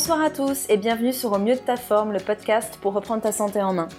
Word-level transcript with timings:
Bonsoir 0.00 0.22
à 0.22 0.30
tous 0.30 0.64
et 0.70 0.78
bienvenue 0.78 1.12
sur 1.12 1.32
Au 1.32 1.38
mieux 1.38 1.56
de 1.56 1.60
ta 1.60 1.76
forme, 1.76 2.14
le 2.14 2.20
podcast 2.20 2.78
pour 2.80 2.94
reprendre 2.94 3.22
ta 3.22 3.32
santé 3.32 3.60
en 3.60 3.74
main. 3.74 3.90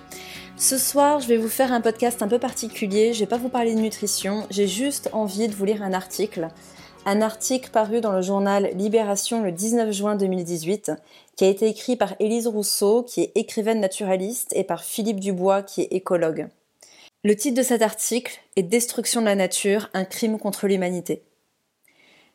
Ce 0.57 0.79
soir, 0.79 1.19
je 1.19 1.27
vais 1.27 1.37
vous 1.37 1.47
faire 1.47 1.71
un 1.71 1.79
podcast 1.79 2.23
un 2.23 2.27
peu 2.27 2.39
particulier. 2.39 3.13
Je 3.13 3.19
vais 3.19 3.27
pas 3.27 3.37
vous 3.37 3.49
parler 3.49 3.75
de 3.75 3.79
nutrition, 3.79 4.47
j'ai 4.49 4.67
juste 4.67 5.11
envie 5.13 5.47
de 5.47 5.53
vous 5.53 5.63
lire 5.63 5.83
un 5.83 5.93
article. 5.93 6.47
Un 7.05 7.21
article 7.21 7.69
paru 7.69 8.01
dans 8.01 8.13
le 8.13 8.23
journal 8.23 8.71
Libération 8.73 9.43
le 9.43 9.51
19 9.51 9.91
juin 9.91 10.15
2018, 10.15 10.91
qui 11.35 11.45
a 11.45 11.49
été 11.49 11.67
écrit 11.67 11.97
par 11.97 12.15
Élise 12.19 12.47
Rousseau, 12.47 13.03
qui 13.03 13.21
est 13.21 13.31
écrivaine 13.35 13.79
naturaliste, 13.79 14.53
et 14.55 14.63
par 14.63 14.83
Philippe 14.83 15.19
Dubois, 15.19 15.61
qui 15.61 15.81
est 15.81 15.93
écologue. 15.93 16.47
Le 17.23 17.35
titre 17.35 17.57
de 17.57 17.63
cet 17.63 17.83
article 17.83 18.39
est 18.55 18.63
Destruction 18.63 19.21
de 19.21 19.27
la 19.27 19.35
nature, 19.35 19.87
un 19.93 20.05
crime 20.05 20.39
contre 20.39 20.65
l'humanité. 20.65 21.21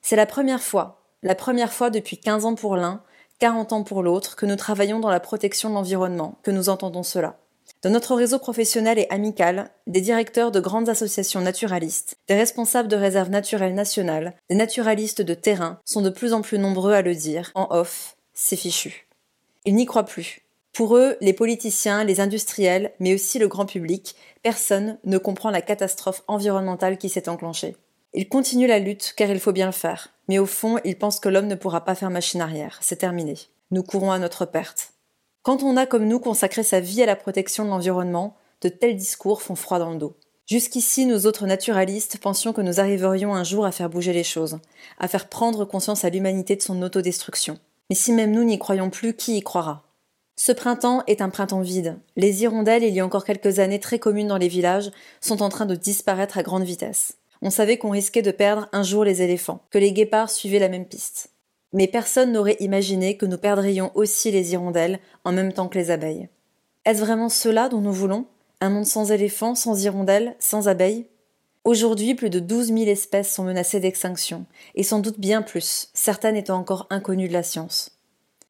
C'est 0.03 0.15
la 0.15 0.27
première 0.27 0.63
fois, 0.63 1.03
la 1.25 1.35
première 1.35 1.73
fois 1.73 1.91
depuis 1.91 2.19
15 2.19 2.45
ans 2.45 2.55
pour 2.55 2.77
l'un, 2.77 3.03
40 3.39 3.73
ans 3.73 3.83
pour 3.83 4.03
l'autre, 4.03 4.35
que 4.37 4.47
nous 4.47 4.57
travaillons 4.57 4.99
dans 4.99 5.11
la 5.11 5.21
protection 5.21 5.69
de 5.69 5.75
l'environnement, 5.75 6.39
que 6.43 6.51
nous 6.51 6.69
entendons 6.69 7.03
cela. 7.03 7.37
Dans 7.83 7.91
notre 7.91 8.15
réseau 8.15 8.39
professionnel 8.39 8.99
et 8.99 9.07
amical, 9.11 9.71
des 9.87 10.01
directeurs 10.01 10.51
de 10.51 10.61
grandes 10.61 10.89
associations 10.89 11.43
naturalistes, 11.43 12.17
des 12.29 12.35
responsables 12.35 12.89
de 12.89 12.97
réserves 12.97 13.31
naturelles 13.31 13.75
nationales, 13.75 14.35
des 14.49 14.57
naturalistes 14.57 15.21
de 15.21 15.35
terrain 15.35 15.79
sont 15.85 16.01
de 16.01 16.11
plus 16.11 16.33
en 16.33 16.41
plus 16.41 16.59
nombreux 16.59 16.95
à 16.95 17.03
le 17.03 17.15
dire, 17.15 17.51
en 17.55 17.69
off, 17.71 18.17
c'est 18.33 18.57
fichu. 18.57 19.07
Ils 19.67 19.75
n'y 19.75 19.85
croient 19.85 20.05
plus. 20.05 20.43
Pour 20.73 20.97
eux, 20.97 21.17
les 21.21 21.33
politiciens, 21.33 22.05
les 22.05 22.21
industriels, 22.21 22.93
mais 23.01 23.15
aussi 23.15 23.39
le 23.39 23.49
grand 23.49 23.67
public, 23.67 24.17
personne 24.43 24.99
ne 25.05 25.19
comprend 25.19 25.51
la 25.51 25.63
catastrophe 25.63 26.23
environnementale 26.29 26.99
qui 26.99 27.09
s'est 27.09 27.29
enclenchée. 27.29 27.77
Ils 28.15 28.29
continuent 28.29 28.69
la 28.69 28.79
lutte 28.79 29.13
car 29.17 29.29
il 29.31 29.41
faut 29.41 29.53
bien 29.53 29.67
le 29.67 29.73
faire, 29.73 30.09
mais 30.29 30.39
au 30.39 30.47
fond, 30.47 30.79
ils 30.85 30.99
pensent 30.99 31.21
que 31.21 31.29
l'homme 31.29 31.47
ne 31.47 31.55
pourra 31.55 31.85
pas 31.85 31.95
faire 31.95 32.11
machine 32.11 32.41
arrière, 32.41 32.79
c'est 32.81 32.97
terminé. 32.97 33.37
Nous 33.71 33.83
courons 33.83 34.11
à 34.11 34.19
notre 34.19 34.45
perte. 34.45 34.93
Quand 35.43 35.63
on 35.63 35.77
a 35.77 35.87
comme 35.87 36.09
nous 36.09 36.21
consacré 36.21 36.63
sa 36.63 36.81
vie 36.81 37.03
à 37.03 37.07
la 37.07 37.17
protection 37.17 37.65
de 37.65 37.71
l'environnement, 37.71 38.37
de 38.63 38.69
tels 38.69 38.97
discours 38.97 39.43
font 39.43 39.55
froid 39.55 39.79
dans 39.79 39.93
le 39.93 39.99
dos. 39.99 40.17
Jusqu'ici, 40.47 41.07
nous 41.07 41.27
autres 41.27 41.47
naturalistes 41.47 42.19
pensions 42.19 42.53
que 42.53 42.61
nous 42.61 42.79
arriverions 42.79 43.35
un 43.35 43.45
jour 43.45 43.65
à 43.67 43.73
faire 43.73 43.91
bouger 43.91 44.13
les 44.13 44.25
choses, 44.25 44.59
à 44.99 45.09
faire 45.09 45.29
prendre 45.29 45.65
conscience 45.65 46.05
à 46.05 46.11
l'humanité 46.11 46.55
de 46.55 46.63
son 46.63 46.83
autodestruction. 46.83 47.59
Mais 47.91 47.97
si 47.97 48.13
même 48.13 48.31
nous 48.31 48.45
n'y 48.45 48.59
croyons 48.59 48.91
plus, 48.91 49.15
qui 49.15 49.37
y 49.37 49.43
croira? 49.43 49.83
Ce 50.37 50.53
printemps 50.53 51.03
est 51.07 51.21
un 51.21 51.31
printemps 51.31 51.63
vide. 51.63 51.99
Les 52.15 52.43
hirondelles, 52.43 52.85
il 52.85 52.95
y 52.95 53.01
a 53.01 53.07
encore 53.07 53.25
quelques 53.25 53.59
années 53.59 53.81
très 53.81 53.99
communes 53.99 54.29
dans 54.29 54.37
les 54.37 54.49
villages, 54.49 54.91
sont 55.21 55.43
en 55.43 55.49
train 55.49 55.67
de 55.67 55.75
disparaître 55.75 56.39
à 56.39 56.43
grande 56.43 56.65
vitesse. 56.65 57.15
On 57.47 57.51
savait 57.51 57.79
qu'on 57.79 57.91
risquait 57.91 58.21
de 58.21 58.33
perdre 58.33 58.69
un 58.73 58.83
jour 58.83 59.05
les 59.05 59.23
éléphants, 59.23 59.63
que 59.71 59.79
les 59.79 59.93
guépards 59.93 60.31
suivaient 60.31 60.59
la 60.59 60.69
même 60.69 60.85
piste 60.85 61.31
mais 61.77 61.89
personne 61.89 62.33
n'aurait 62.33 62.57
imaginé 62.61 63.19
que 63.19 63.27
nous 63.27 63.37
perdrions 63.37 63.91
aussi 63.95 64.31
les 64.31 64.53
hirondelles 64.53 64.99
en 65.25 65.33
même 65.33 65.53
temps 65.53 65.69
que 65.69 65.79
les 65.79 65.91
abeilles. 65.91 66.29
Est-ce 66.87 67.01
vraiment 67.01 67.29
cela 67.29 67.69
dont 67.69 67.83
nous 67.83 67.93
voulons? 67.93 68.25
Un 68.63 68.71
monde 68.71 68.87
sans 68.87 69.13
éléphants, 69.13 69.55
sans 69.55 69.85
hirondelles, 69.85 70.37
sans 70.39 70.69
abeilles? 70.69 71.07
Aujourd'hui, 71.65 72.15
plus 72.15 72.31
de 72.31 72.39
12 72.39 72.69
000 72.69 72.79
espèces 72.87 73.31
sont 73.31 73.45
menacées 73.45 73.81
d'extinction, 73.81 74.47
et 74.75 74.85
sans 74.85 75.01
doute 75.01 75.21
bien 75.21 75.43
plus, 75.43 75.91
certaines 75.93 76.37
étant 76.37 76.57
encore 76.57 76.87
inconnues 76.89 77.29
de 77.29 77.35
la 77.35 77.43
science. 77.43 77.91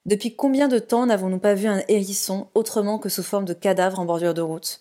Depuis 0.05 0.37
combien 0.37 0.69
de 0.69 0.79
temps 0.79 1.07
n'avons-nous 1.07 1.41
pas 1.41 1.55
vu 1.55 1.67
un 1.67 1.83
hérisson 1.89 2.47
autrement 2.55 2.99
que 2.99 3.09
sous 3.09 3.25
forme 3.25 3.47
de 3.47 3.55
cadavre 3.55 3.99
en 3.99 4.05
bordure 4.05 4.35
de 4.35 4.43
route? 4.43 4.81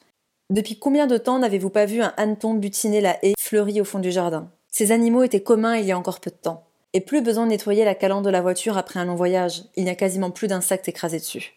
Depuis 0.51 0.77
combien 0.77 1.07
de 1.07 1.17
temps 1.17 1.39
n'avez-vous 1.39 1.71
pas 1.71 1.87
vu 1.87 2.01
un 2.01 2.13
hanneton 2.17 2.53
butiner 2.53 3.01
la 3.01 3.17
haie 3.25 3.33
fleurie 3.39 3.81
au 3.81 3.83
fond 3.83 3.97
du 3.97 4.11
jardin? 4.11 4.51
Ces 4.69 4.91
animaux 4.91 5.23
étaient 5.23 5.41
communs 5.41 5.77
il 5.77 5.85
y 5.85 5.91
a 5.91 5.97
encore 5.97 6.19
peu 6.19 6.29
de 6.29 6.35
temps. 6.35 6.67
Et 6.93 7.01
plus 7.01 7.21
besoin 7.21 7.45
de 7.45 7.49
nettoyer 7.49 7.83
la 7.83 7.95
calandre 7.95 8.27
de 8.27 8.29
la 8.29 8.41
voiture 8.41 8.77
après 8.77 8.99
un 8.99 9.05
long 9.05 9.15
voyage, 9.15 9.63
il 9.75 9.83
n'y 9.83 9.89
a 9.89 9.95
quasiment 9.95 10.29
plus 10.29 10.47
d'insectes 10.47 10.87
écrasés 10.87 11.17
dessus. 11.17 11.55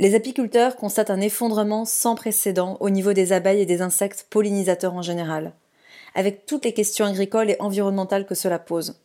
Les 0.00 0.16
apiculteurs 0.16 0.74
constatent 0.74 1.10
un 1.10 1.20
effondrement 1.20 1.84
sans 1.84 2.16
précédent 2.16 2.78
au 2.80 2.90
niveau 2.90 3.12
des 3.12 3.32
abeilles 3.32 3.60
et 3.60 3.66
des 3.66 3.80
insectes 3.80 4.26
pollinisateurs 4.28 4.94
en 4.94 5.02
général, 5.02 5.52
avec 6.16 6.46
toutes 6.46 6.64
les 6.64 6.74
questions 6.74 7.06
agricoles 7.06 7.50
et 7.50 7.56
environnementales 7.60 8.26
que 8.26 8.34
cela 8.34 8.58
pose. 8.58 9.00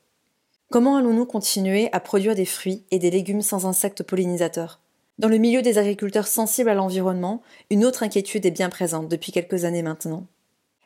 Comment 0.72 0.98
allons-nous 0.98 1.28
continuer 1.28 1.90
à 1.92 2.00
produire 2.00 2.34
des 2.34 2.46
fruits 2.46 2.86
et 2.90 2.98
des 2.98 3.12
légumes 3.12 3.44
sans 3.44 3.68
insectes 3.68 4.02
pollinisateurs? 4.02 4.80
Dans 5.20 5.28
le 5.28 5.38
milieu 5.38 5.62
des 5.62 5.78
agriculteurs 5.78 6.28
sensibles 6.28 6.70
à 6.70 6.74
l'environnement, 6.74 7.44
une 7.70 7.86
autre 7.86 8.04
inquiétude 8.04 8.46
est 8.46 8.52
bien 8.52 8.70
présente 8.70 9.08
depuis 9.08 9.32
quelques 9.32 9.66
années 9.66 9.84
maintenant 9.84 10.26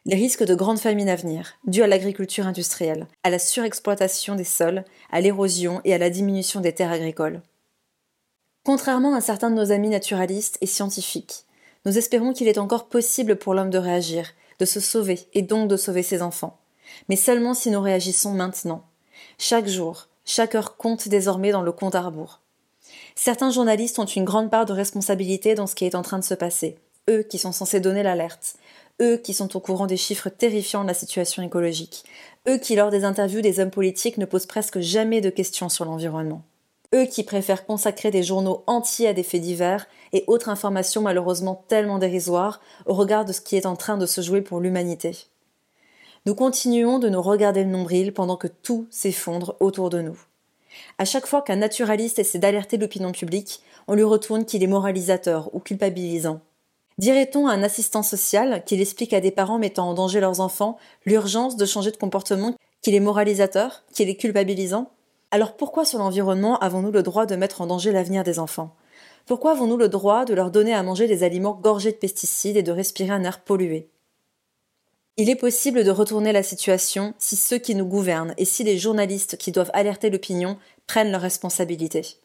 les 0.05 0.15
risques 0.15 0.43
de 0.43 0.55
grandes 0.55 0.79
famines 0.79 1.09
à 1.09 1.15
venir, 1.15 1.53
dus 1.65 1.81
à 1.81 1.87
l'agriculture 1.87 2.45
industrielle, 2.45 3.07
à 3.23 3.29
la 3.29 3.39
surexploitation 3.39 4.35
des 4.35 4.43
sols, 4.43 4.83
à 5.11 5.21
l'érosion 5.21 5.79
et 5.85 5.93
à 5.93 5.97
la 5.97 6.09
diminution 6.09 6.59
des 6.59 6.73
terres 6.73 6.91
agricoles. 6.91 7.41
Contrairement 8.65 9.15
à 9.15 9.21
certains 9.21 9.49
de 9.49 9.55
nos 9.55 9.71
amis 9.71 9.89
naturalistes 9.89 10.57
et 10.61 10.65
scientifiques, 10.65 11.45
nous 11.85 11.97
espérons 11.97 12.33
qu'il 12.33 12.47
est 12.47 12.57
encore 12.57 12.87
possible 12.87 13.37
pour 13.37 13.53
l'homme 13.53 13.69
de 13.69 13.77
réagir, 13.77 14.31
de 14.59 14.65
se 14.65 14.79
sauver 14.79 15.19
et 15.33 15.41
donc 15.41 15.69
de 15.69 15.77
sauver 15.77 16.03
ses 16.03 16.21
enfants. 16.21 16.59
Mais 17.09 17.15
seulement 17.15 17.53
si 17.53 17.71
nous 17.71 17.81
réagissons 17.81 18.33
maintenant. 18.33 18.85
Chaque 19.37 19.67
jour, 19.67 20.07
chaque 20.25 20.55
heure 20.55 20.77
compte 20.77 21.07
désormais 21.07 21.51
dans 21.51 21.61
le 21.61 21.71
compte 21.71 21.95
à. 21.95 22.11
Certains 23.15 23.51
journalistes 23.51 23.99
ont 23.99 24.05
une 24.05 24.23
grande 24.23 24.49
part 24.49 24.65
de 24.65 24.73
responsabilité 24.73 25.55
dans 25.55 25.67
ce 25.67 25.75
qui 25.75 25.85
est 25.85 25.95
en 25.95 26.01
train 26.01 26.19
de 26.19 26.23
se 26.23 26.33
passer, 26.33 26.77
eux 27.09 27.23
qui 27.23 27.37
sont 27.37 27.51
censés 27.51 27.79
donner 27.79 28.03
l'alerte, 28.03 28.55
eux 29.01 29.17
qui 29.17 29.33
sont 29.33 29.55
au 29.55 29.59
courant 29.59 29.87
des 29.87 29.97
chiffres 29.97 30.29
terrifiants 30.29 30.83
de 30.83 30.87
la 30.87 30.93
situation 30.93 31.43
écologique, 31.43 32.03
eux 32.47 32.57
qui 32.57 32.75
lors 32.75 32.89
des 32.89 33.03
interviews 33.03 33.41
des 33.41 33.59
hommes 33.59 33.71
politiques 33.71 34.17
ne 34.17 34.25
posent 34.25 34.45
presque 34.45 34.79
jamais 34.79 35.21
de 35.21 35.29
questions 35.29 35.69
sur 35.69 35.85
l'environnement, 35.85 36.43
eux 36.93 37.05
qui 37.05 37.23
préfèrent 37.23 37.65
consacrer 37.65 38.11
des 38.11 38.23
journaux 38.23 38.63
entiers 38.67 39.07
à 39.07 39.13
des 39.13 39.23
faits 39.23 39.41
divers 39.41 39.87
et 40.11 40.23
autres 40.27 40.49
informations 40.49 41.01
malheureusement 41.01 41.63
tellement 41.67 41.99
dérisoires 41.99 42.61
au 42.85 42.93
regard 42.93 43.25
de 43.25 43.33
ce 43.33 43.41
qui 43.41 43.55
est 43.55 43.65
en 43.65 43.75
train 43.75 43.97
de 43.97 44.05
se 44.05 44.21
jouer 44.21 44.41
pour 44.41 44.59
l'humanité. 44.59 45.15
Nous 46.25 46.35
continuons 46.35 46.99
de 46.99 47.09
nous 47.09 47.21
regarder 47.21 47.63
le 47.63 47.69
nombril 47.69 48.13
pendant 48.13 48.37
que 48.37 48.47
tout 48.47 48.87
s'effondre 48.89 49.55
autour 49.59 49.89
de 49.89 50.01
nous. 50.01 50.17
À 50.97 51.05
chaque 51.05 51.27
fois 51.27 51.41
qu'un 51.41 51.57
naturaliste 51.57 52.19
essaie 52.19 52.39
d'alerter 52.39 52.77
l'opinion 52.77 53.11
publique, 53.11 53.61
on 53.87 53.93
lui 53.93 54.03
retourne 54.03 54.45
qu'il 54.45 54.63
est 54.63 54.67
moralisateur 54.67 55.53
ou 55.53 55.59
culpabilisant. 55.59 56.41
Dirait-on 56.97 57.47
à 57.47 57.53
un 57.53 57.63
assistant 57.63 58.03
social 58.03 58.63
qu'il 58.65 58.79
explique 58.79 59.13
à 59.13 59.21
des 59.21 59.31
parents 59.31 59.57
mettant 59.57 59.89
en 59.89 59.93
danger 59.93 60.19
leurs 60.19 60.39
enfants 60.39 60.77
l'urgence 61.05 61.57
de 61.57 61.65
changer 61.65 61.91
de 61.91 61.97
comportement, 61.97 62.55
qu'il 62.81 62.93
est 62.93 62.99
moralisateur, 62.99 63.83
qu'il 63.93 64.09
est 64.09 64.15
culpabilisant? 64.15 64.91
Alors 65.31 65.53
pourquoi 65.53 65.85
sur 65.85 65.97
l'environnement 65.97 66.59
avons-nous 66.59 66.91
le 66.91 67.01
droit 67.01 67.25
de 67.25 67.35
mettre 67.35 67.61
en 67.61 67.65
danger 67.65 67.91
l'avenir 67.91 68.23
des 68.23 68.37
enfants? 68.37 68.75
Pourquoi 69.25 69.51
avons-nous 69.51 69.77
le 69.77 69.89
droit 69.89 70.25
de 70.25 70.33
leur 70.33 70.51
donner 70.51 70.73
à 70.73 70.83
manger 70.83 71.07
des 71.07 71.23
aliments 71.23 71.59
gorgés 71.59 71.91
de 71.91 71.97
pesticides 71.97 72.57
et 72.57 72.63
de 72.63 72.71
respirer 72.71 73.09
un 73.09 73.23
air 73.23 73.39
pollué? 73.39 73.89
Il 75.15 75.29
est 75.29 75.35
possible 75.35 75.83
de 75.83 75.91
retourner 75.91 76.31
la 76.31 76.41
situation 76.41 77.13
si 77.19 77.35
ceux 77.35 77.59
qui 77.59 77.75
nous 77.75 77.85
gouvernent 77.85 78.33
et 78.37 78.45
si 78.45 78.63
les 78.63 78.79
journalistes 78.79 79.37
qui 79.37 79.51
doivent 79.51 79.69
alerter 79.73 80.09
l'opinion 80.09 80.57
prennent 80.87 81.11
leurs 81.11 81.21
responsabilités. 81.21 82.17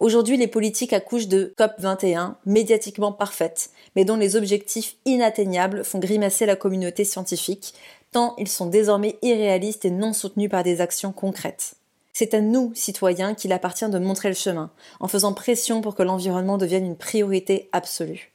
Aujourd'hui, 0.00 0.36
les 0.36 0.46
politiques 0.46 0.92
accouchent 0.92 1.28
de 1.28 1.54
COP21, 1.58 2.34
médiatiquement 2.46 3.12
parfaites, 3.12 3.70
mais 3.96 4.04
dont 4.04 4.16
les 4.16 4.36
objectifs 4.36 4.96
inatteignables 5.04 5.84
font 5.84 5.98
grimacer 5.98 6.46
la 6.46 6.56
communauté 6.56 7.04
scientifique, 7.04 7.74
tant 8.12 8.34
ils 8.38 8.48
sont 8.48 8.66
désormais 8.66 9.18
irréalistes 9.22 9.84
et 9.84 9.90
non 9.90 10.12
soutenus 10.12 10.50
par 10.50 10.62
des 10.62 10.80
actions 10.80 11.12
concrètes. 11.12 11.74
C'est 12.12 12.34
à 12.34 12.40
nous, 12.40 12.72
citoyens, 12.74 13.34
qu'il 13.34 13.52
appartient 13.52 13.88
de 13.88 13.98
montrer 13.98 14.28
le 14.28 14.34
chemin, 14.34 14.70
en 15.00 15.08
faisant 15.08 15.32
pression 15.32 15.80
pour 15.80 15.94
que 15.94 16.02
l'environnement 16.02 16.58
devienne 16.58 16.86
une 16.86 16.96
priorité 16.96 17.68
absolue. 17.72 18.32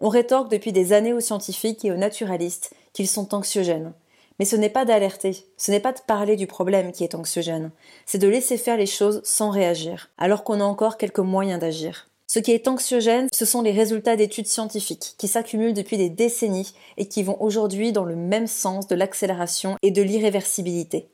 On 0.00 0.08
rétorque 0.08 0.50
depuis 0.50 0.72
des 0.72 0.92
années 0.92 1.14
aux 1.14 1.20
scientifiques 1.20 1.84
et 1.84 1.90
aux 1.90 1.96
naturalistes 1.96 2.74
qu'ils 2.96 3.08
sont 3.08 3.34
anxiogènes, 3.34 3.92
mais 4.38 4.46
ce 4.46 4.56
n'est 4.56 4.70
pas 4.70 4.86
d'alerter, 4.86 5.44
ce 5.58 5.70
n'est 5.70 5.80
pas 5.80 5.92
de 5.92 6.00
parler 6.06 6.34
du 6.34 6.46
problème 6.46 6.92
qui 6.92 7.04
est 7.04 7.14
anxiogène, 7.14 7.70
c'est 8.06 8.16
de 8.16 8.26
laisser 8.26 8.56
faire 8.56 8.78
les 8.78 8.86
choses 8.86 9.20
sans 9.22 9.50
réagir, 9.50 10.08
alors 10.16 10.44
qu'on 10.44 10.62
a 10.62 10.64
encore 10.64 10.96
quelques 10.96 11.18
moyens 11.18 11.60
d'agir. 11.60 12.08
Ce 12.26 12.38
qui 12.38 12.52
est 12.52 12.68
anxiogène, 12.68 13.28
ce 13.34 13.44
sont 13.44 13.60
les 13.60 13.72
résultats 13.72 14.16
d'études 14.16 14.46
scientifiques 14.46 15.14
qui 15.18 15.28
s'accumulent 15.28 15.74
depuis 15.74 15.98
des 15.98 16.08
décennies 16.08 16.72
et 16.96 17.06
qui 17.06 17.22
vont 17.22 17.36
aujourd'hui 17.42 17.92
dans 17.92 18.06
le 18.06 18.16
même 18.16 18.46
sens 18.46 18.88
de 18.88 18.94
l'accélération 18.94 19.76
et 19.82 19.90
de 19.90 20.00
l'irréversibilité. 20.00 21.10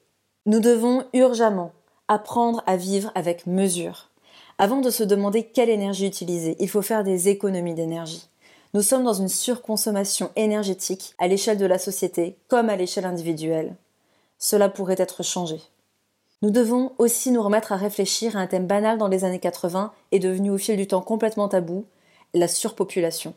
Nous 0.47 0.61
devons 0.61 1.05
urgemment 1.15 1.73
apprendre 2.07 2.63
à 2.67 2.77
vivre 2.77 3.11
avec 3.17 3.49
mesure. 3.49 4.11
Avant 4.59 4.81
de 4.81 4.91
se 4.91 5.03
demander 5.03 5.43
quelle 5.43 5.69
énergie 5.69 6.07
utiliser, 6.07 6.55
il 6.61 6.69
faut 6.69 6.83
faire 6.83 7.03
des 7.03 7.29
économies 7.29 7.75
d'énergie. 7.75 8.29
Nous 8.75 8.81
sommes 8.81 9.05
dans 9.05 9.13
une 9.13 9.29
surconsommation 9.29 10.31
énergétique 10.35 11.15
à 11.19 11.29
l'échelle 11.29 11.59
de 11.59 11.67
la 11.67 11.79
société 11.79 12.39
comme 12.49 12.71
à 12.71 12.77
l'échelle 12.77 13.05
individuelle. 13.05 13.77
Cela 14.39 14.71
pourrait 14.71 14.97
être 14.97 15.23
changé. 15.23 15.61
Nous 16.41 16.51
devons 16.51 16.93
aussi 16.97 17.31
nous 17.33 17.43
remettre 17.43 17.73
à 17.73 17.77
réfléchir 17.77 18.35
à 18.35 18.41
un 18.41 18.47
thème 18.47 18.67
banal 18.67 18.97
dans 18.97 19.09
les 19.09 19.25
années 19.25 19.39
80 19.39 19.93
et 20.11 20.19
devenu 20.19 20.51
au 20.51 20.57
fil 20.57 20.79
du 20.79 20.87
temps 20.87 21.03
complètement 21.03 21.49
tabou, 21.49 21.85
la 22.33 22.49
surpopulation. 22.49 23.35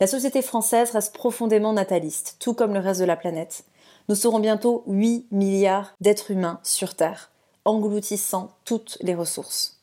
La 0.00 0.06
société 0.06 0.40
française 0.40 0.90
reste 0.90 1.14
profondément 1.14 1.74
nataliste, 1.74 2.36
tout 2.40 2.54
comme 2.54 2.72
le 2.72 2.80
reste 2.80 3.00
de 3.00 3.06
la 3.06 3.16
planète. 3.16 3.64
Nous 4.08 4.14
serons 4.14 4.40
bientôt 4.40 4.84
8 4.86 5.26
milliards 5.32 5.94
d'êtres 6.00 6.30
humains 6.30 6.60
sur 6.62 6.94
Terre, 6.94 7.30
engloutissant 7.66 8.52
toutes 8.64 8.96
les 9.02 9.14
ressources. 9.14 9.75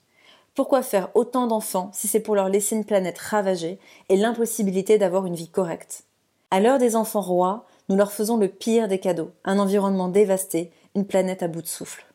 Pourquoi 0.56 0.84
faire 0.84 1.10
autant 1.16 1.48
d'enfants 1.48 1.90
si 1.94 2.08
c'est 2.08 2.20
pour 2.20 2.36
leur 2.36 2.48
laisser 2.48 2.76
une 2.76 2.86
planète 2.86 3.18
ravagée 3.18 3.80
et 4.10 4.16
l'impossibilité 4.16 5.00
d'avoir 5.00 5.26
une 5.26 5.34
vie 5.34 5.50
correcte? 5.50 6.04
À 6.52 6.60
l'heure 6.60 6.78
des 6.78 6.96
enfants 6.96 7.22
rois, 7.22 7.66
nous 7.90 7.96
leur 7.96 8.12
faisons 8.12 8.38
le 8.38 8.48
pire 8.48 8.88
des 8.88 9.00
cadeaux, 9.00 9.32
un 9.46 9.58
environnement 9.58 10.10
dévasté, 10.10 10.72
une 10.94 11.08
planète 11.08 11.42
à 11.42 11.48
bout 11.48 11.64
de 11.64 11.68
souffle. 11.68 12.06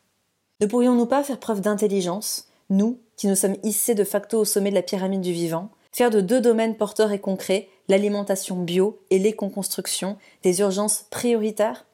Ne 0.60 0.66
pourrions-nous 0.66 1.06
pas 1.06 1.24
faire 1.24 1.40
preuve 1.40 1.60
d'intelligence, 1.60 2.46
nous, 2.70 3.00
qui 3.16 3.26
nous 3.26 3.34
sommes 3.34 3.56
hissés 3.64 3.96
de 3.96 4.04
facto 4.04 4.38
au 4.38 4.44
sommet 4.44 4.70
de 4.70 4.76
la 4.76 4.82
pyramide 4.82 5.20
du 5.20 5.32
vivant, 5.32 5.70
faire 5.90 6.10
de 6.10 6.20
deux 6.20 6.40
domaines 6.40 6.76
porteurs 6.76 7.10
et 7.10 7.18
concrets, 7.18 7.68
l'alimentation 7.88 8.54
bio 8.54 9.00
et 9.10 9.18
l'éco-construction, 9.18 10.16
des 10.44 10.60
urgences 10.60 11.06
prioritaires? 11.10 11.86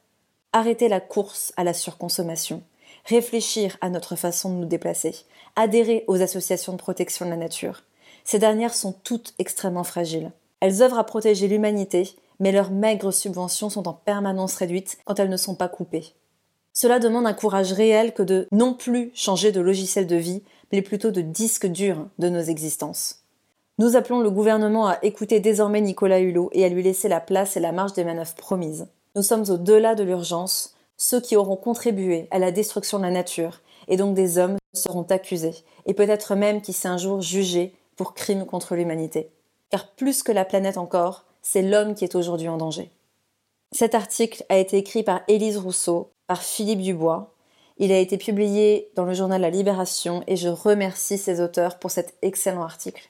Arrêter 0.53 0.89
la 0.89 1.01
course 1.01 1.53
à 1.57 1.63
la 1.63 1.73
surconsommation, 1.73 2.61
réfléchir 3.05 3.77
à 3.81 3.89
notre 3.89 4.15
façon 4.15 4.49
de 4.49 4.55
nous 4.55 4.65
déplacer, 4.65 5.15
adhérer 5.55 6.03
aux 6.07 6.21
associations 6.21 6.73
de 6.73 6.77
protection 6.77 7.25
de 7.25 7.31
la 7.31 7.37
nature. 7.37 7.83
Ces 8.23 8.39
dernières 8.39 8.73
sont 8.73 8.93
toutes 9.03 9.33
extrêmement 9.39 9.83
fragiles. 9.83 10.31
Elles 10.59 10.81
œuvrent 10.81 10.99
à 10.99 11.03
protéger 11.03 11.47
l'humanité, 11.47 12.15
mais 12.39 12.51
leurs 12.51 12.71
maigres 12.71 13.13
subventions 13.13 13.69
sont 13.69 13.87
en 13.87 13.93
permanence 13.93 14.55
réduites 14.55 14.97
quand 15.05 15.19
elles 15.19 15.29
ne 15.29 15.37
sont 15.37 15.55
pas 15.55 15.69
coupées. 15.69 16.13
Cela 16.73 16.99
demande 16.99 17.27
un 17.27 17.33
courage 17.33 17.71
réel 17.71 18.13
que 18.13 18.23
de 18.23 18.47
non 18.51 18.73
plus 18.73 19.11
changer 19.13 19.51
de 19.51 19.61
logiciel 19.61 20.07
de 20.07 20.17
vie, 20.17 20.43
mais 20.73 20.81
plutôt 20.81 21.11
de 21.11 21.21
disque 21.21 21.67
dur 21.67 22.07
de 22.19 22.27
nos 22.27 22.41
existences. 22.41 23.21
Nous 23.77 23.95
appelons 23.95 24.19
le 24.19 24.31
gouvernement 24.31 24.87
à 24.87 24.97
écouter 25.03 25.39
désormais 25.39 25.81
Nicolas 25.81 26.19
Hulot 26.19 26.49
et 26.53 26.65
à 26.65 26.69
lui 26.69 26.81
laisser 26.83 27.07
la 27.07 27.19
place 27.19 27.55
et 27.55 27.59
la 27.59 27.71
marge 27.71 27.93
des 27.93 28.03
manœuvres 28.03 28.35
promises. 28.35 28.87
Nous 29.15 29.21
sommes 29.21 29.49
au-delà 29.49 29.95
de 29.95 30.03
l'urgence, 30.03 30.74
ceux 30.97 31.21
qui 31.21 31.35
auront 31.35 31.55
contribué 31.55 32.27
à 32.31 32.39
la 32.39 32.51
destruction 32.51 32.97
de 32.97 33.03
la 33.03 33.11
nature, 33.11 33.61
et 33.87 33.97
donc 33.97 34.15
des 34.15 34.37
hommes, 34.37 34.57
seront 34.73 35.03
accusés, 35.03 35.63
et 35.85 35.93
peut-être 35.93 36.35
même 36.35 36.61
qui 36.61 36.75
un 36.85 36.97
jour 36.97 37.21
jugé 37.21 37.73
pour 37.95 38.13
crime 38.13 38.45
contre 38.45 38.75
l'humanité. 38.75 39.31
Car 39.69 39.87
plus 39.91 40.23
que 40.23 40.31
la 40.31 40.45
planète 40.45 40.77
encore, 40.77 41.25
c'est 41.41 41.61
l'homme 41.61 41.95
qui 41.95 42.03
est 42.03 42.15
aujourd'hui 42.15 42.49
en 42.49 42.57
danger. 42.57 42.91
Cet 43.71 43.95
article 43.95 44.43
a 44.49 44.57
été 44.57 44.77
écrit 44.77 45.03
par 45.03 45.21
Élise 45.27 45.57
Rousseau, 45.57 46.11
par 46.27 46.41
Philippe 46.41 46.81
Dubois. 46.81 47.33
Il 47.77 47.91
a 47.91 47.99
été 47.99 48.17
publié 48.17 48.89
dans 48.95 49.05
le 49.05 49.13
journal 49.13 49.41
La 49.41 49.49
Libération 49.49 50.23
et 50.27 50.35
je 50.35 50.49
remercie 50.49 51.17
ses 51.17 51.41
auteurs 51.41 51.77
pour 51.77 51.91
cet 51.91 52.15
excellent 52.21 52.63
article. 52.63 53.09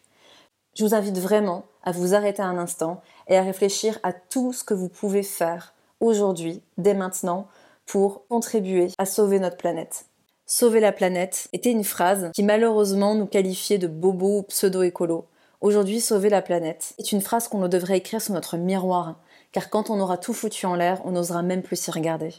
Je 0.78 0.84
vous 0.84 0.96
invite 0.96 1.18
vraiment 1.18 1.64
à 1.84 1.92
vous 1.92 2.16
arrêter 2.16 2.42
un 2.42 2.58
instant 2.58 3.02
et 3.28 3.38
à 3.38 3.44
réfléchir 3.44 4.00
à 4.04 4.12
tout 4.12 4.54
ce 4.54 4.64
que 4.64 4.74
vous 4.74 4.90
pouvez 4.90 5.24
faire 5.24 5.74
aujourd'hui, 6.00 6.62
dès 6.78 6.94
maintenant, 6.94 7.48
pour 7.86 8.28
contribuer 8.28 8.90
à 8.98 9.06
sauver 9.06 9.40
notre 9.40 9.58
planète. 9.58 10.06
Sauver 10.46 10.80
la 10.80 10.92
planète 10.92 11.48
était 11.54 11.72
une 11.72 11.84
phrase 11.84 12.30
qui 12.34 12.44
malheureusement 12.44 13.16
nous 13.16 13.26
qualifiait 13.26 13.78
de 13.78 13.88
bobos 13.88 14.40
ou 14.40 14.44
pseudo-écolo. 14.44 15.26
Aujourd'hui, 15.62 16.02
sauver 16.02 16.30
la 16.30 16.44
planète 16.44 16.94
est 17.00 17.12
une 17.12 17.22
phrase 17.22 17.48
qu'on 17.48 17.68
devrait 17.68 17.98
écrire 17.98 18.22
sur 18.22 18.34
notre 18.34 18.58
miroir, 18.58 19.16
car 19.52 19.70
quand 19.70 19.90
on 19.90 20.00
aura 20.00 20.18
tout 20.18 20.34
foutu 20.34 20.66
en 20.66 20.76
l'air, 20.76 21.02
on 21.06 21.12
n'osera 21.12 21.42
même 21.42 21.64
plus 21.64 21.78
s'y 21.78 21.90
regarder. 21.90 22.34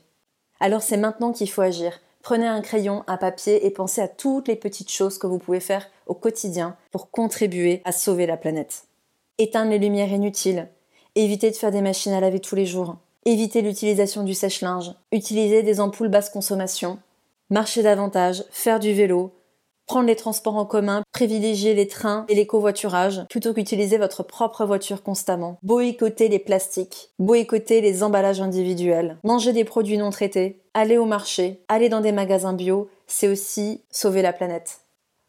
Alors 0.60 0.82
c'est 0.82 0.96
maintenant 0.96 1.32
qu'il 1.32 1.50
faut 1.50 1.62
agir. 1.62 2.00
Prenez 2.22 2.46
un 2.46 2.60
crayon, 2.60 3.04
un 3.06 3.16
papier 3.16 3.66
et 3.66 3.70
pensez 3.70 4.00
à 4.00 4.08
toutes 4.08 4.48
les 4.48 4.56
petites 4.56 4.90
choses 4.90 5.18
que 5.18 5.26
vous 5.26 5.38
pouvez 5.38 5.60
faire 5.60 5.88
au 6.06 6.14
quotidien 6.14 6.76
pour 6.90 7.10
contribuer 7.10 7.82
à 7.84 7.92
sauver 7.92 8.26
la 8.26 8.36
planète. 8.36 8.84
Éteindre 9.38 9.70
les 9.70 9.78
lumières 9.78 10.12
inutiles. 10.12 10.68
Évitez 11.14 11.50
de 11.50 11.56
faire 11.56 11.70
des 11.70 11.82
machines 11.82 12.12
à 12.12 12.20
laver 12.20 12.40
tous 12.40 12.54
les 12.54 12.66
jours. 12.66 12.96
Évitez 13.26 13.60
l'utilisation 13.60 14.22
du 14.22 14.34
sèche-linge. 14.34 14.92
Utilisez 15.12 15.62
des 15.64 15.80
ampoules 15.80 16.08
basse 16.08 16.30
consommation. 16.30 16.98
Marcher 17.50 17.82
davantage. 17.82 18.44
Faire 18.50 18.78
du 18.78 18.94
vélo 18.94 19.32
prendre 19.86 20.08
les 20.08 20.16
transports 20.16 20.56
en 20.56 20.66
commun, 20.66 21.02
privilégier 21.12 21.74
les 21.74 21.86
trains 21.86 22.26
et 22.28 22.34
les 22.34 22.46
covoiturages 22.46 23.24
plutôt 23.30 23.54
qu'utiliser 23.54 23.98
votre 23.98 24.24
propre 24.24 24.64
voiture 24.64 25.02
constamment. 25.02 25.58
Boycotter 25.62 26.28
les 26.28 26.38
plastiques, 26.38 27.10
boycotter 27.18 27.80
les 27.80 28.02
emballages 28.02 28.40
individuels, 28.40 29.18
manger 29.22 29.52
des 29.52 29.64
produits 29.64 29.98
non 29.98 30.10
traités, 30.10 30.60
aller 30.74 30.98
au 30.98 31.06
marché, 31.06 31.62
aller 31.68 31.88
dans 31.88 32.00
des 32.00 32.12
magasins 32.12 32.52
bio, 32.52 32.88
c'est 33.06 33.28
aussi 33.28 33.82
sauver 33.90 34.22
la 34.22 34.32
planète. 34.32 34.80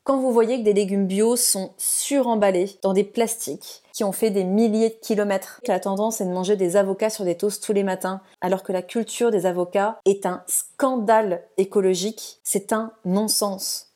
Quand 0.07 0.21
vous 0.21 0.31
voyez 0.31 0.59
que 0.59 0.63
des 0.63 0.71
légumes 0.71 1.05
bio 1.05 1.35
sont 1.35 1.73
suremballés 1.75 2.79
dans 2.81 2.93
des 2.93 3.03
plastiques 3.03 3.83
qui 3.91 4.05
ont 4.05 4.13
fait 4.13 4.29
des 4.29 4.45
milliers 4.45 4.91
de 4.91 4.95
kilomètres, 5.01 5.59
que 5.65 5.69
la 5.69 5.81
tendance 5.81 6.21
est 6.21 6.25
de 6.25 6.31
manger 6.31 6.55
des 6.55 6.77
avocats 6.77 7.09
sur 7.09 7.25
des 7.25 7.35
toasts 7.35 7.61
tous 7.61 7.73
les 7.73 7.83
matins, 7.83 8.21
alors 8.39 8.63
que 8.63 8.71
la 8.71 8.81
culture 8.81 9.31
des 9.31 9.45
avocats 9.45 9.99
est 10.05 10.25
un 10.25 10.43
scandale 10.47 11.43
écologique, 11.57 12.39
c'est 12.45 12.71
un 12.71 12.93
non-sens. 13.03 13.86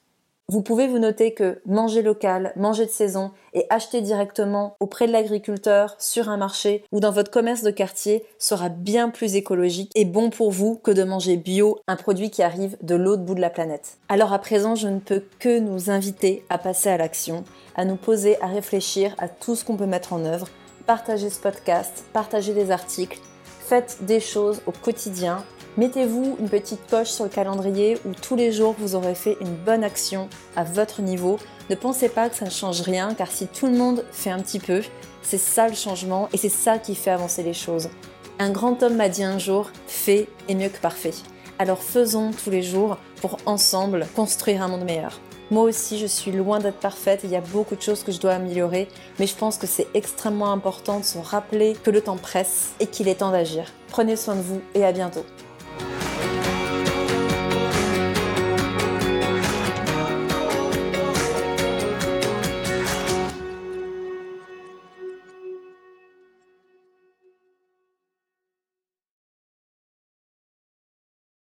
Vous 0.51 0.61
pouvez 0.61 0.85
vous 0.85 0.99
noter 0.99 1.33
que 1.33 1.61
manger 1.65 2.01
local, 2.01 2.51
manger 2.57 2.85
de 2.85 2.91
saison 2.91 3.31
et 3.53 3.65
acheter 3.69 4.01
directement 4.01 4.75
auprès 4.81 5.07
de 5.07 5.13
l'agriculteur 5.13 5.95
sur 5.97 6.27
un 6.27 6.35
marché 6.35 6.83
ou 6.91 6.99
dans 6.99 7.13
votre 7.13 7.31
commerce 7.31 7.61
de 7.61 7.71
quartier 7.71 8.25
sera 8.37 8.67
bien 8.67 9.07
plus 9.07 9.35
écologique 9.35 9.93
et 9.95 10.03
bon 10.03 10.29
pour 10.29 10.51
vous 10.51 10.75
que 10.75 10.91
de 10.91 11.05
manger 11.05 11.37
bio, 11.37 11.79
un 11.87 11.95
produit 11.95 12.31
qui 12.31 12.43
arrive 12.43 12.75
de 12.81 12.95
l'autre 12.95 13.23
bout 13.23 13.35
de 13.35 13.39
la 13.39 13.49
planète. 13.49 13.97
Alors 14.09 14.33
à 14.33 14.39
présent, 14.39 14.75
je 14.75 14.89
ne 14.89 14.99
peux 14.99 15.23
que 15.39 15.57
nous 15.57 15.89
inviter 15.89 16.43
à 16.49 16.57
passer 16.57 16.89
à 16.89 16.97
l'action, 16.97 17.45
à 17.77 17.85
nous 17.85 17.95
poser, 17.95 18.37
à 18.41 18.47
réfléchir 18.47 19.15
à 19.19 19.29
tout 19.29 19.55
ce 19.55 19.63
qu'on 19.63 19.77
peut 19.77 19.85
mettre 19.85 20.11
en 20.11 20.25
œuvre, 20.25 20.49
partager 20.85 21.29
ce 21.29 21.39
podcast, 21.39 22.03
partager 22.11 22.53
des 22.53 22.71
articles, 22.71 23.21
faites 23.61 23.99
des 24.01 24.19
choses 24.19 24.61
au 24.67 24.73
quotidien 24.73 25.45
Mettez-vous 25.77 26.35
une 26.37 26.49
petite 26.49 26.85
coche 26.89 27.07
sur 27.07 27.23
le 27.23 27.29
calendrier 27.29 27.97
où 28.05 28.09
tous 28.13 28.35
les 28.35 28.51
jours 28.51 28.75
vous 28.77 28.95
aurez 28.95 29.15
fait 29.15 29.37
une 29.39 29.55
bonne 29.55 29.85
action 29.85 30.27
à 30.57 30.65
votre 30.65 31.01
niveau. 31.01 31.39
Ne 31.69 31.75
pensez 31.75 32.09
pas 32.09 32.29
que 32.29 32.35
ça 32.35 32.43
ne 32.43 32.49
change 32.49 32.81
rien 32.81 33.13
car 33.13 33.31
si 33.31 33.47
tout 33.47 33.67
le 33.67 33.77
monde 33.77 34.03
fait 34.11 34.31
un 34.31 34.39
petit 34.39 34.59
peu, 34.59 34.81
c'est 35.21 35.37
ça 35.37 35.69
le 35.69 35.73
changement 35.73 36.27
et 36.33 36.37
c'est 36.37 36.49
ça 36.49 36.77
qui 36.77 36.93
fait 36.93 37.11
avancer 37.11 37.41
les 37.41 37.53
choses. 37.53 37.89
Un 38.37 38.49
grand 38.49 38.83
homme 38.83 38.97
m'a 38.97 39.07
dit 39.07 39.23
un 39.23 39.37
jour, 39.37 39.71
fait 39.87 40.27
est 40.49 40.55
mieux 40.55 40.67
que 40.67 40.79
parfait. 40.79 41.13
Alors 41.57 41.81
faisons 41.81 42.31
tous 42.31 42.49
les 42.49 42.63
jours 42.63 42.97
pour 43.21 43.37
ensemble 43.45 44.07
construire 44.13 44.63
un 44.63 44.67
monde 44.67 44.83
meilleur. 44.83 45.21
Moi 45.51 45.63
aussi, 45.63 45.99
je 45.99 46.05
suis 46.05 46.31
loin 46.31 46.59
d'être 46.59 46.79
parfaite, 46.79 47.21
il 47.23 47.29
y 47.29 47.35
a 47.35 47.41
beaucoup 47.41 47.75
de 47.75 47.81
choses 47.81 48.03
que 48.03 48.11
je 48.11 48.19
dois 48.19 48.33
améliorer, 48.33 48.87
mais 49.19 49.27
je 49.27 49.35
pense 49.35 49.57
que 49.57 49.67
c'est 49.67 49.87
extrêmement 49.93 50.51
important 50.51 50.99
de 50.99 51.05
se 51.05 51.17
rappeler 51.17 51.77
que 51.81 51.91
le 51.91 52.01
temps 52.01 52.17
presse 52.17 52.71
et 52.79 52.87
qu'il 52.87 53.07
est 53.07 53.15
temps 53.15 53.31
d'agir. 53.31 53.65
Prenez 53.89 54.15
soin 54.15 54.35
de 54.35 54.41
vous 54.41 54.61
et 54.75 54.85
à 54.85 54.91
bientôt. 54.91 55.25